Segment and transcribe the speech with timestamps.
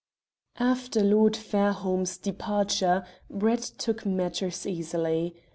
[0.59, 5.35] After Lord Fairholme's departure, Brett took matters easily.